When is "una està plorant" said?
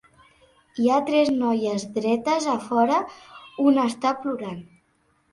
3.65-4.65